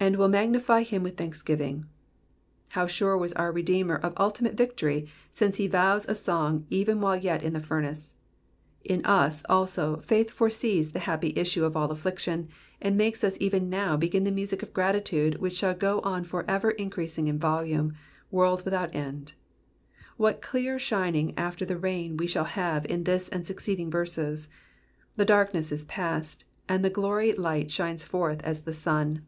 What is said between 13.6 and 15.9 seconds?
now begin the music of gratitude which shall